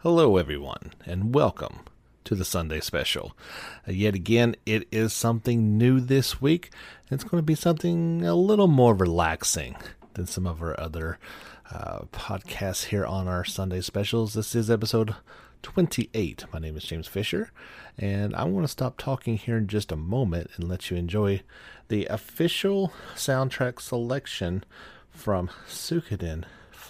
Hello, 0.00 0.36
everyone, 0.36 0.92
and 1.06 1.34
welcome 1.34 1.80
to 2.24 2.34
the 2.34 2.44
Sunday 2.44 2.80
special. 2.80 3.34
Uh, 3.88 3.92
yet 3.92 4.14
again, 4.14 4.54
it 4.66 4.86
is 4.92 5.14
something 5.14 5.78
new 5.78 6.00
this 6.00 6.38
week. 6.38 6.70
It's 7.10 7.24
going 7.24 7.38
to 7.38 7.42
be 7.42 7.54
something 7.54 8.22
a 8.22 8.34
little 8.34 8.66
more 8.66 8.94
relaxing 8.94 9.74
than 10.12 10.26
some 10.26 10.46
of 10.46 10.60
our 10.60 10.78
other 10.78 11.18
uh, 11.72 12.00
podcasts 12.12 12.84
here 12.84 13.06
on 13.06 13.26
our 13.26 13.42
Sunday 13.42 13.80
specials. 13.80 14.34
This 14.34 14.54
is 14.54 14.70
episode 14.70 15.14
28. 15.62 16.44
My 16.52 16.58
name 16.58 16.76
is 16.76 16.84
James 16.84 17.08
Fisher, 17.08 17.50
and 17.96 18.36
I 18.36 18.44
want 18.44 18.64
to 18.64 18.68
stop 18.70 18.98
talking 18.98 19.38
here 19.38 19.56
in 19.56 19.66
just 19.66 19.90
a 19.90 19.96
moment 19.96 20.50
and 20.56 20.68
let 20.68 20.90
you 20.90 20.98
enjoy 20.98 21.40
the 21.88 22.04
official 22.06 22.92
soundtrack 23.14 23.80
selection 23.80 24.62
from 25.10 25.48
Suikoden 25.66 26.44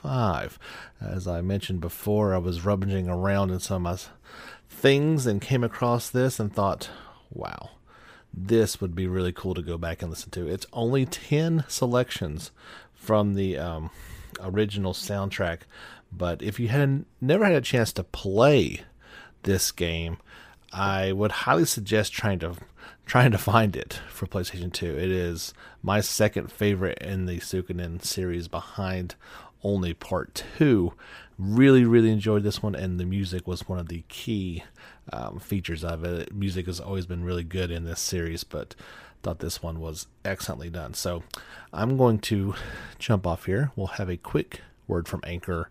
5. 0.06 0.56
As 1.00 1.26
I 1.26 1.40
mentioned 1.40 1.80
before, 1.80 2.32
I 2.32 2.38
was 2.38 2.64
rummaging 2.64 3.08
around 3.08 3.50
in 3.50 3.58
some 3.58 3.84
of 3.88 4.08
my 4.08 4.12
things 4.70 5.26
and 5.26 5.42
came 5.42 5.64
across 5.64 6.08
this 6.08 6.38
and 6.38 6.54
thought, 6.54 6.90
wow, 7.32 7.70
this 8.32 8.80
would 8.80 8.94
be 8.94 9.08
really 9.08 9.32
cool 9.32 9.52
to 9.54 9.62
go 9.62 9.76
back 9.76 10.02
and 10.02 10.10
listen 10.10 10.30
to. 10.30 10.46
It's 10.46 10.66
only 10.72 11.06
10 11.06 11.64
selections 11.66 12.52
from 12.94 13.34
the 13.34 13.58
um, 13.58 13.90
original 14.38 14.92
soundtrack, 14.92 15.62
but 16.12 16.40
if 16.40 16.60
you 16.60 16.68
had 16.68 17.04
never 17.20 17.44
had 17.44 17.54
a 17.54 17.60
chance 17.60 17.92
to 17.94 18.04
play 18.04 18.82
this 19.42 19.72
game, 19.72 20.18
I 20.72 21.10
would 21.10 21.32
highly 21.32 21.64
suggest 21.64 22.12
trying 22.12 22.38
to 22.40 22.54
trying 23.06 23.30
to 23.30 23.38
find 23.38 23.76
it 23.76 24.00
for 24.08 24.26
PlayStation 24.26 24.72
2. 24.72 24.86
It 24.86 25.10
is 25.10 25.54
my 25.82 26.00
second 26.00 26.50
favorite 26.50 26.98
in 26.98 27.26
the 27.26 27.38
Suikoden 27.38 28.04
series 28.04 28.48
behind 28.48 29.14
only 29.66 29.92
part 29.92 30.44
2. 30.58 30.92
Really 31.38 31.84
really 31.84 32.10
enjoyed 32.10 32.44
this 32.44 32.62
one 32.62 32.74
and 32.74 32.98
the 32.98 33.04
music 33.04 33.46
was 33.46 33.68
one 33.68 33.78
of 33.78 33.88
the 33.88 34.04
key 34.08 34.62
um, 35.12 35.38
features 35.38 35.84
of 35.84 36.04
it. 36.04 36.32
Music 36.34 36.66
has 36.66 36.80
always 36.80 37.04
been 37.04 37.24
really 37.24 37.44
good 37.44 37.70
in 37.70 37.84
this 37.84 38.00
series, 38.00 38.44
but 38.44 38.74
thought 39.22 39.40
this 39.40 39.62
one 39.62 39.80
was 39.80 40.06
excellently 40.24 40.70
done. 40.70 40.94
So 40.94 41.24
I'm 41.72 41.96
going 41.96 42.20
to 42.20 42.54
jump 42.98 43.26
off 43.26 43.46
here. 43.46 43.72
We'll 43.76 43.88
have 43.88 44.08
a 44.08 44.16
quick 44.16 44.60
word 44.86 45.08
from 45.08 45.20
Anchor 45.24 45.70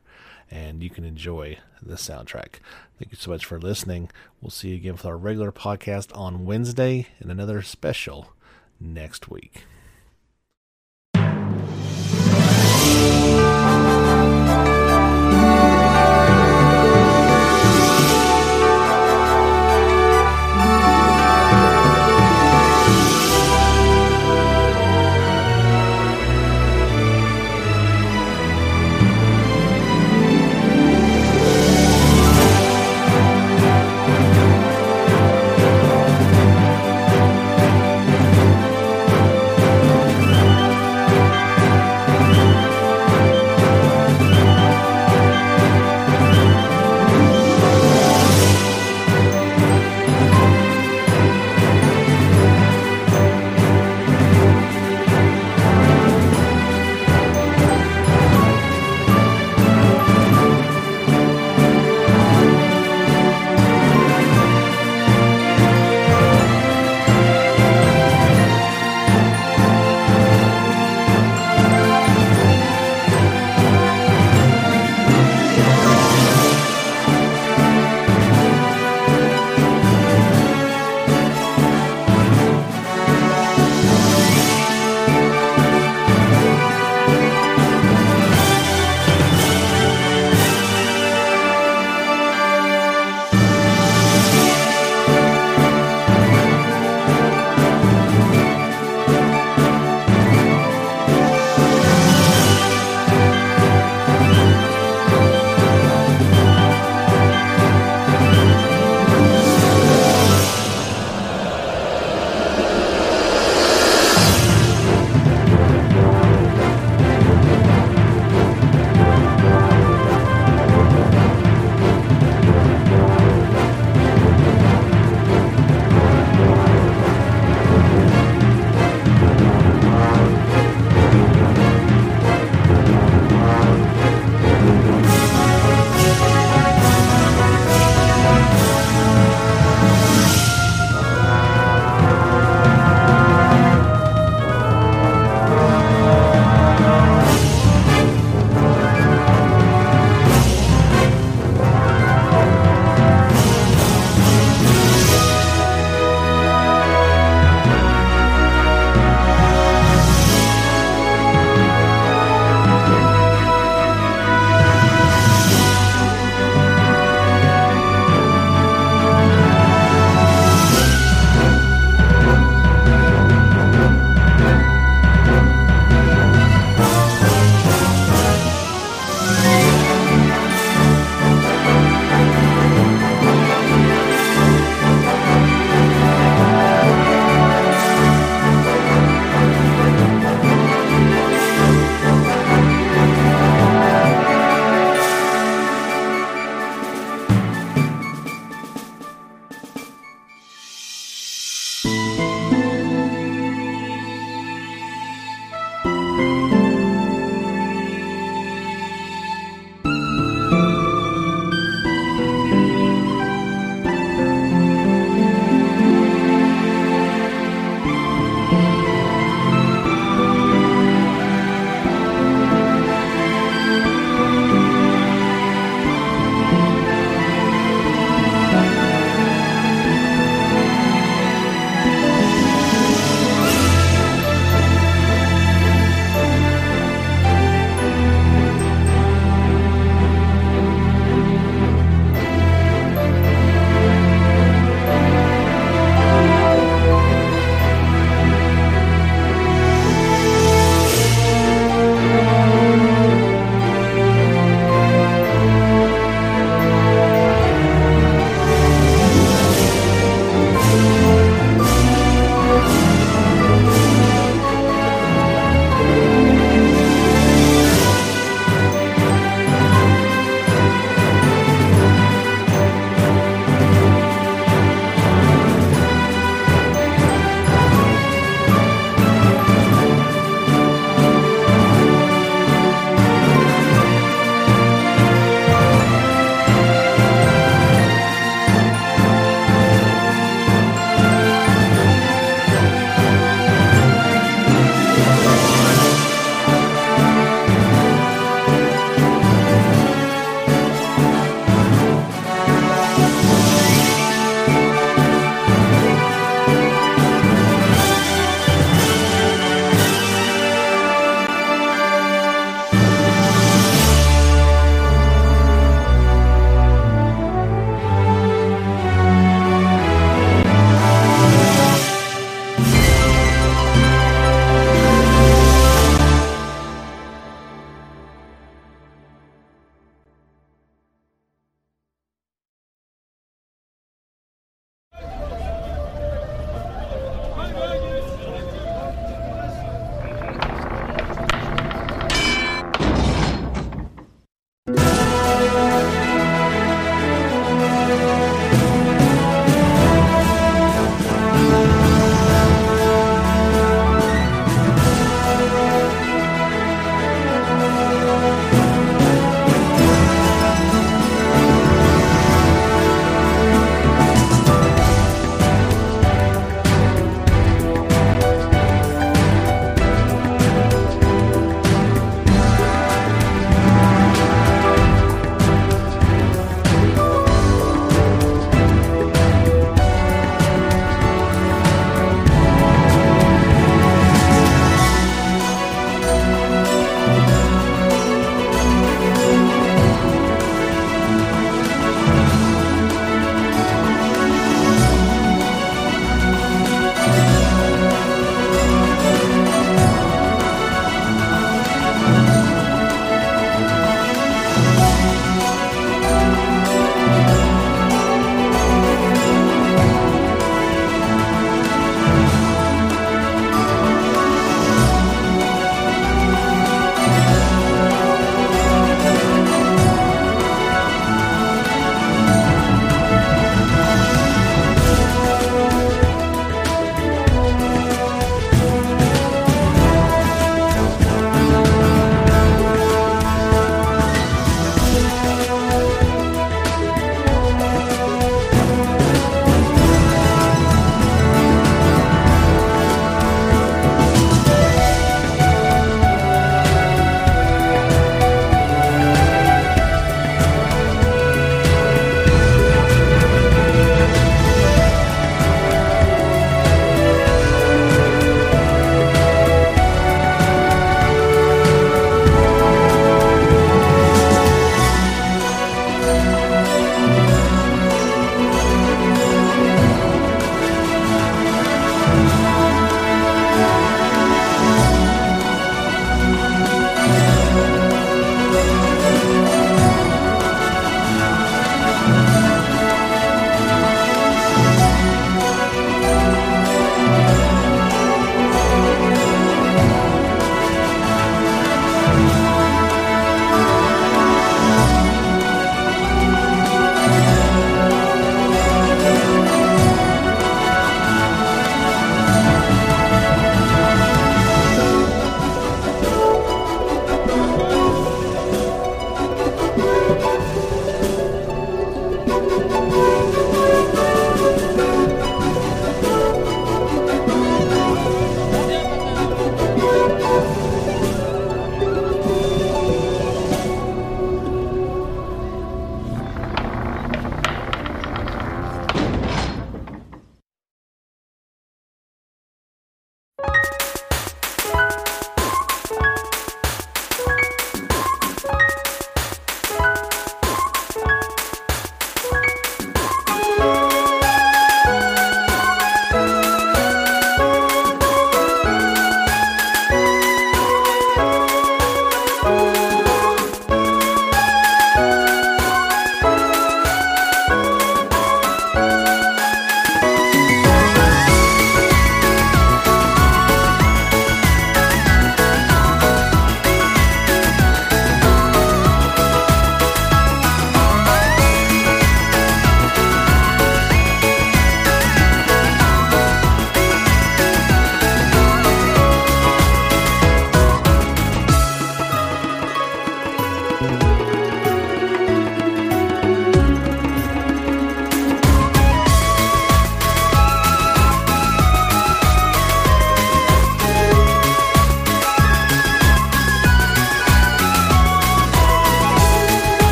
and 0.51 0.83
you 0.83 0.89
can 0.89 1.05
enjoy 1.05 1.57
the 1.81 1.95
soundtrack. 1.95 2.59
Thank 2.99 3.11
you 3.11 3.17
so 3.17 3.31
much 3.31 3.45
for 3.45 3.59
listening. 3.59 4.09
We'll 4.41 4.51
see 4.51 4.69
you 4.69 4.75
again 4.75 4.93
with 4.93 5.05
our 5.05 5.17
regular 5.17 5.51
podcast 5.51 6.15
on 6.15 6.45
Wednesday 6.45 7.07
and 7.19 7.31
another 7.31 7.61
special 7.61 8.33
next 8.79 9.29
week. 9.29 9.65